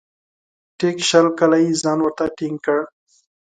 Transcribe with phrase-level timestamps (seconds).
[0.77, 2.79] ټیک شل کاله یې ځان ورته ټینګ کړ.